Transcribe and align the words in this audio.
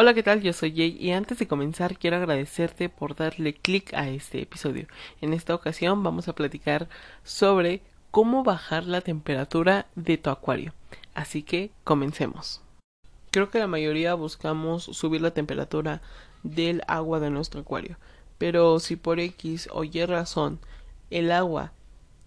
Hola, 0.00 0.14
¿qué 0.14 0.22
tal? 0.22 0.42
Yo 0.42 0.52
soy 0.52 0.76
Jay 0.76 0.96
y 1.00 1.10
antes 1.10 1.40
de 1.40 1.48
comenzar 1.48 1.98
quiero 1.98 2.18
agradecerte 2.18 2.88
por 2.88 3.16
darle 3.16 3.52
clic 3.52 3.92
a 3.94 4.08
este 4.08 4.40
episodio. 4.40 4.86
En 5.20 5.32
esta 5.32 5.56
ocasión 5.56 6.04
vamos 6.04 6.28
a 6.28 6.36
platicar 6.36 6.88
sobre 7.24 7.82
cómo 8.12 8.44
bajar 8.44 8.86
la 8.86 9.00
temperatura 9.00 9.86
de 9.96 10.16
tu 10.16 10.30
acuario. 10.30 10.72
Así 11.14 11.42
que 11.42 11.72
comencemos. 11.82 12.62
Creo 13.32 13.50
que 13.50 13.58
la 13.58 13.66
mayoría 13.66 14.14
buscamos 14.14 14.84
subir 14.84 15.20
la 15.20 15.32
temperatura 15.32 16.00
del 16.44 16.84
agua 16.86 17.18
de 17.18 17.30
nuestro 17.30 17.62
acuario, 17.62 17.96
pero 18.38 18.78
si 18.78 18.94
por 18.94 19.18
X 19.18 19.68
o 19.72 19.82
Y 19.82 20.06
razón 20.06 20.60
el 21.10 21.32
agua 21.32 21.72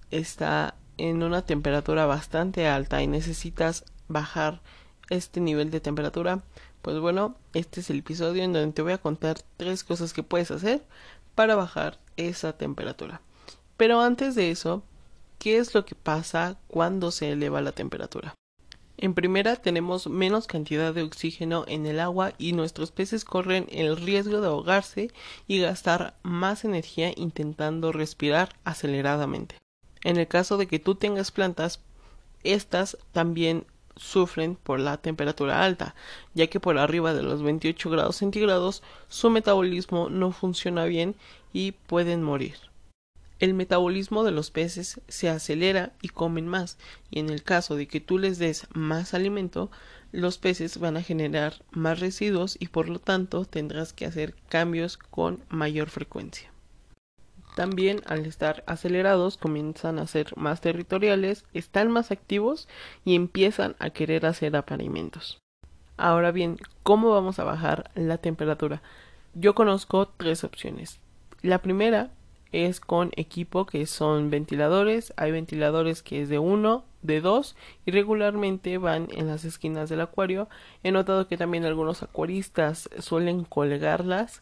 está 0.10 0.76
en 0.98 1.24
una 1.24 1.44
temperatura 1.44 2.06
bastante 2.06 2.68
alta 2.68 3.02
y 3.02 3.08
necesitas 3.08 3.86
bajar 4.10 4.60
este 5.10 5.40
nivel 5.40 5.72
de 5.72 5.80
temperatura, 5.80 6.42
pues 6.82 7.00
bueno, 7.00 7.36
este 7.54 7.82
es 7.82 7.90
el 7.90 8.00
episodio 8.00 8.44
en 8.44 8.54
donde 8.54 8.74
te 8.74 8.82
voy 8.82 8.94
a 8.94 8.98
contar 8.98 9.38
tres 9.58 9.84
cosas 9.84 10.14
que 10.14 10.24
puedes 10.24 10.52
hacer 10.52 10.84
para 11.36 11.56
bajar 11.56 12.00
esa 12.18 12.58
temperatura. 12.58 13.22
Pero 13.78 14.02
antes 14.02 14.36
de 14.36 14.52
eso, 14.52 14.84
¿qué 15.40 15.58
es 15.58 15.74
lo 15.74 15.86
que 15.86 15.96
pasa 15.96 16.58
cuando 16.68 17.12
se 17.12 17.32
eleva 17.32 17.62
la 17.62 17.72
temperatura? 17.72 18.36
En 18.98 19.16
primera 19.16 19.56
tenemos 19.56 20.06
menos 20.06 20.46
cantidad 20.46 20.94
de 20.94 21.02
oxígeno 21.02 21.66
en 21.68 21.88
el 21.88 22.00
agua 22.00 22.34
y 22.38 22.54
nuestros 22.54 22.92
peces 22.92 23.26
corren 23.26 23.66
el 23.72 23.98
riesgo 23.98 24.42
de 24.42 24.48
ahogarse 24.48 25.10
y 25.48 25.60
gastar 25.60 26.16
más 26.22 26.66
energía 26.66 27.12
intentando 27.16 27.92
respirar 27.92 28.56
aceleradamente. 28.64 29.56
En 30.04 30.18
el 30.18 30.28
caso 30.28 30.58
de 30.58 30.68
que 30.68 30.78
tú 30.78 30.94
tengas 30.94 31.32
plantas, 31.32 31.80
estas 32.44 32.98
también 33.12 33.66
sufren 33.96 34.56
por 34.56 34.80
la 34.80 34.98
temperatura 34.98 35.64
alta, 35.64 35.96
ya 36.34 36.48
que 36.48 36.60
por 36.60 36.78
arriba 36.78 37.14
de 37.14 37.24
los 37.24 37.44
28 37.44 37.90
grados 37.90 38.18
centígrados 38.18 38.84
su 39.08 39.30
metabolismo 39.30 40.10
no 40.10 40.32
funciona 40.32 40.86
bien 40.86 41.16
y 41.54 41.74
pueden 41.74 42.24
morir. 42.24 42.56
El 43.40 43.56
metabolismo 43.56 44.24
de 44.24 44.30
los 44.30 44.52
peces 44.52 45.02
se 45.08 45.28
acelera 45.28 45.94
y 46.02 46.10
comen 46.10 46.48
más, 46.48 46.78
y 47.10 47.20
en 47.20 47.30
el 47.32 47.42
caso 47.42 47.76
de 47.76 47.88
que 47.88 48.00
tú 48.00 48.20
les 48.20 48.38
des 48.38 48.68
más 48.74 49.16
alimento, 49.16 49.72
los 50.12 50.38
peces 50.38 50.78
van 50.78 50.96
a 50.98 51.02
generar 51.02 51.56
más 51.72 52.00
residuos 52.00 52.56
y 52.60 52.68
por 52.68 52.88
lo 52.88 53.00
tanto 53.00 53.46
tendrás 53.46 53.94
que 53.94 54.06
hacer 54.06 54.36
cambios 54.50 54.98
con 54.98 55.44
mayor 55.50 55.90
frecuencia. 55.90 56.51
También 57.56 58.02
al 58.06 58.26
estar 58.26 58.64
acelerados 58.66 59.38
comienzan 59.38 60.00
a 60.00 60.08
ser 60.08 60.36
más 60.38 60.62
territoriales, 60.62 61.46
están 61.54 61.92
más 61.92 62.12
activos 62.12 62.68
y 63.04 63.16
empiezan 63.16 63.76
a 63.80 63.90
querer 63.90 64.26
hacer 64.26 64.56
apareamientos. 64.56 65.38
Ahora 65.98 66.32
bien, 66.32 66.58
¿cómo 66.84 67.12
vamos 67.12 67.40
a 67.40 67.44
bajar 67.44 67.92
la 67.94 68.18
temperatura? 68.18 68.82
Yo 69.34 69.54
conozco 69.54 70.08
tres 70.08 70.44
opciones. 70.44 71.00
La 71.42 71.60
primera 71.60 72.10
es 72.52 72.80
con 72.80 73.12
equipo 73.16 73.66
que 73.66 73.86
son 73.86 74.30
ventiladores. 74.30 75.14
Hay 75.18 75.32
ventiladores 75.32 76.02
que 76.02 76.22
es 76.22 76.30
de 76.30 76.40
uno, 76.40 76.84
de 77.02 77.22
dos 77.22 77.56
y 77.86 77.92
regularmente 77.92 78.78
van 78.78 79.08
en 79.12 79.28
las 79.28 79.46
esquinas 79.46 79.90
del 79.90 80.02
acuario. 80.02 80.50
He 80.84 80.92
notado 80.92 81.28
que 81.28 81.38
también 81.38 81.66
algunos 81.66 82.04
acuaristas 82.04 82.90
suelen 83.00 83.44
colgarlas 83.44 84.42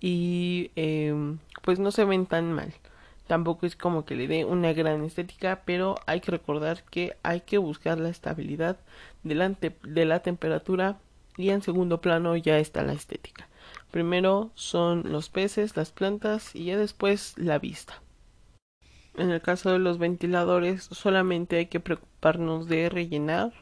y 0.00 0.70
em, 0.76 1.38
pues 1.62 1.78
no 1.78 1.90
se 1.90 2.04
ven 2.04 2.26
tan 2.26 2.52
mal. 2.52 2.72
Tampoco 3.26 3.64
es 3.64 3.76
como 3.76 4.04
que 4.04 4.16
le 4.16 4.26
dé 4.26 4.44
una 4.44 4.72
gran 4.72 5.04
estética, 5.04 5.62
pero 5.64 5.94
hay 6.06 6.20
que 6.20 6.32
recordar 6.32 6.82
que 6.84 7.16
hay 7.22 7.42
que 7.42 7.58
buscar 7.58 7.98
la 7.98 8.08
estabilidad 8.08 8.76
delante 9.22 9.76
de 9.84 10.04
la 10.04 10.20
temperatura 10.20 10.98
y 11.36 11.50
en 11.50 11.62
segundo 11.62 12.00
plano 12.00 12.36
ya 12.36 12.58
está 12.58 12.82
la 12.82 12.92
estética. 12.92 13.48
Primero 13.90 14.50
son 14.54 15.12
los 15.12 15.28
peces, 15.28 15.76
las 15.76 15.92
plantas 15.92 16.54
y 16.54 16.64
ya 16.64 16.76
después 16.76 17.34
la 17.36 17.58
vista. 17.58 18.02
En 19.16 19.30
el 19.30 19.40
caso 19.40 19.70
de 19.70 19.78
los 19.78 19.98
ventiladores 19.98 20.84
solamente 20.84 21.56
hay 21.56 21.66
que 21.66 21.80
preocuparnos 21.80 22.68
de 22.68 22.88
rellenar 22.88 23.52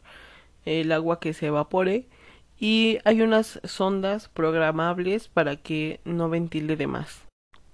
el 0.64 0.92
agua 0.92 1.20
que 1.20 1.34
se 1.34 1.46
evapore 1.46 2.06
y 2.58 2.98
hay 3.04 3.22
unas 3.22 3.60
sondas 3.64 4.28
programables 4.28 5.28
para 5.28 5.56
que 5.56 6.00
no 6.04 6.28
ventile 6.28 6.76
de 6.76 6.86
más. 6.86 7.27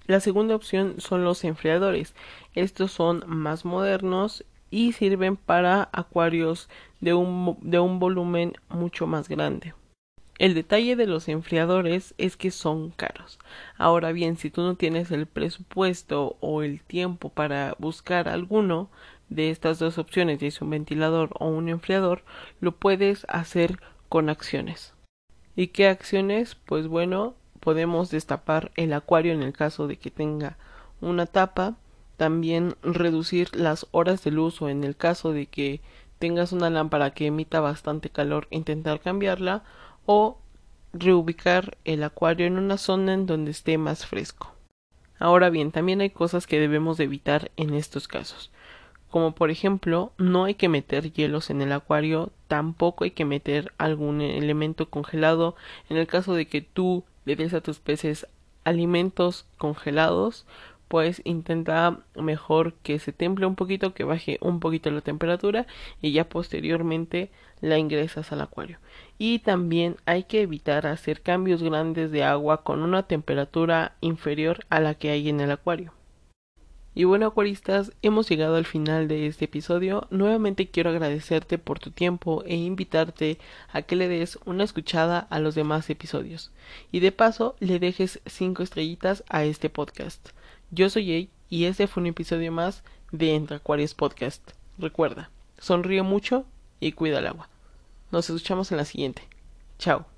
La 0.07 0.19
segunda 0.19 0.55
opción 0.55 0.95
son 0.99 1.23
los 1.23 1.43
enfriadores. 1.43 2.13
Estos 2.53 2.91
son 2.91 3.23
más 3.27 3.65
modernos 3.65 4.45
y 4.69 4.91
sirven 4.91 5.35
para 5.35 5.89
acuarios 5.93 6.69
de 7.01 7.13
un, 7.13 7.57
de 7.61 7.79
un 7.79 7.99
volumen 7.99 8.53
mucho 8.69 9.07
más 9.07 9.29
grande. 9.29 9.73
El 10.37 10.53
detalle 10.53 10.95
de 10.95 11.07
los 11.07 11.29
enfriadores 11.29 12.13
es 12.17 12.35
que 12.35 12.51
son 12.51 12.91
caros. 12.91 13.39
Ahora 13.77 14.11
bien, 14.11 14.37
si 14.37 14.49
tú 14.49 14.61
no 14.61 14.75
tienes 14.75 15.09
el 15.11 15.27
presupuesto 15.27 16.35
o 16.41 16.61
el 16.61 16.81
tiempo 16.81 17.29
para 17.29 17.75
buscar 17.79 18.27
alguno 18.27 18.89
de 19.29 19.49
estas 19.49 19.79
dos 19.79 19.97
opciones, 19.97 20.39
ya 20.39 20.47
es 20.47 20.61
un 20.61 20.69
ventilador 20.69 21.29
o 21.39 21.47
un 21.47 21.69
enfriador, 21.69 22.23
lo 22.59 22.73
puedes 22.73 23.25
hacer 23.29 23.79
con 24.09 24.29
acciones. 24.29 24.93
¿Y 25.55 25.67
qué 25.67 25.87
acciones? 25.87 26.55
Pues 26.55 26.87
bueno, 26.87 27.35
podemos 27.65 28.11
destapar 28.11 28.71
el 28.75 28.93
acuario 28.93 29.33
en 29.33 29.41
el 29.41 29.51
caso 29.51 29.87
de 29.87 29.97
que 29.97 30.11
tenga 30.11 30.55
una 31.01 31.25
tapa, 31.25 31.75
también 32.15 32.75
reducir 32.83 33.53
las 33.55 33.87
horas 33.89 34.23
de 34.23 34.29
luz 34.29 34.61
o 34.61 34.69
en 34.69 34.83
el 34.83 34.95
caso 34.95 35.33
de 35.33 35.47
que 35.47 35.81
tengas 36.19 36.51
una 36.51 36.69
lámpara 36.69 37.09
que 37.15 37.25
emita 37.25 37.61
bastante 37.61 38.11
calor, 38.11 38.47
intentar 38.51 38.99
cambiarla 38.99 39.63
o 40.05 40.37
reubicar 40.93 41.75
el 41.85 42.03
acuario 42.03 42.45
en 42.45 42.59
una 42.59 42.77
zona 42.77 43.15
en 43.15 43.25
donde 43.25 43.49
esté 43.49 43.79
más 43.79 44.05
fresco. 44.05 44.53
Ahora 45.17 45.49
bien, 45.49 45.71
también 45.71 46.01
hay 46.01 46.11
cosas 46.11 46.45
que 46.45 46.59
debemos 46.59 46.99
evitar 46.99 47.49
en 47.57 47.73
estos 47.73 48.07
casos 48.07 48.51
como 49.15 49.33
por 49.33 49.49
ejemplo 49.49 50.11
no 50.17 50.43
hay 50.43 50.55
que 50.55 50.67
meter 50.67 51.13
hielos 51.13 51.49
en 51.49 51.61
el 51.61 51.71
acuario, 51.71 52.33
tampoco 52.49 53.05
hay 53.05 53.11
que 53.11 53.23
meter 53.23 53.71
algún 53.77 54.19
elemento 54.19 54.89
congelado 54.89 55.55
en 55.89 55.95
el 55.95 56.05
caso 56.05 56.33
de 56.33 56.47
que 56.47 56.59
tú 56.59 57.05
le 57.25 57.35
des 57.35 57.53
a 57.53 57.61
tus 57.61 57.79
peces 57.79 58.27
alimentos 58.63 59.45
congelados 59.57 60.45
pues 60.87 61.21
intenta 61.25 61.99
mejor 62.15 62.73
que 62.75 62.99
se 62.99 63.11
temple 63.11 63.45
un 63.45 63.55
poquito, 63.55 63.93
que 63.93 64.03
baje 64.03 64.37
un 64.41 64.59
poquito 64.59 64.91
la 64.91 65.01
temperatura 65.01 65.65
y 66.01 66.11
ya 66.11 66.29
posteriormente 66.29 67.31
la 67.61 67.77
ingresas 67.77 68.31
al 68.31 68.41
acuario. 68.41 68.79
Y 69.17 69.39
también 69.39 69.97
hay 70.05 70.23
que 70.23 70.41
evitar 70.41 70.85
hacer 70.87 71.21
cambios 71.21 71.63
grandes 71.63 72.11
de 72.11 72.23
agua 72.23 72.63
con 72.63 72.81
una 72.81 73.03
temperatura 73.03 73.95
inferior 74.01 74.59
a 74.69 74.79
la 74.79 74.93
que 74.95 75.09
hay 75.09 75.29
en 75.29 75.39
el 75.39 75.51
acuario. 75.51 75.93
Y 76.97 77.03
bueno, 77.03 77.27
acuaristas, 77.27 77.91
hemos 78.01 78.29
llegado 78.29 78.55
al 78.55 78.65
final 78.65 79.09
de 79.09 79.27
este 79.27 79.45
episodio. 79.45 80.07
Nuevamente 80.11 80.69
quiero 80.69 80.91
agradecerte 80.91 81.57
por 81.57 81.77
tu 81.77 81.91
tiempo 81.91 82.41
e 82.45 82.55
invitarte 82.55 83.37
a 83.73 83.81
que 83.81 83.97
le 83.97 84.07
des 84.07 84.39
una 84.45 84.63
escuchada 84.63 85.27
a 85.29 85.39
los 85.39 85.55
demás 85.55 85.89
episodios. 85.89 86.51
Y 86.93 87.01
de 87.01 87.11
paso, 87.11 87.57
le 87.59 87.79
dejes 87.79 88.21
5 88.25 88.63
estrellitas 88.63 89.25
a 89.27 89.43
este 89.43 89.69
podcast. 89.69 90.29
Yo 90.71 90.89
soy 90.89 91.05
Jay 91.05 91.29
y 91.49 91.65
este 91.65 91.87
fue 91.87 91.99
un 91.99 92.07
episodio 92.07 92.53
más 92.53 92.81
de 93.11 93.35
Entre 93.35 93.57
Acuarios 93.57 93.93
Podcast. 93.93 94.51
Recuerda, 94.77 95.29
sonríe 95.57 96.01
mucho 96.01 96.45
y 96.79 96.93
cuida 96.93 97.19
el 97.19 97.27
agua. 97.27 97.49
Nos 98.09 98.29
escuchamos 98.29 98.71
en 98.71 98.77
la 98.77 98.85
siguiente. 98.85 99.27
Chao. 99.79 100.14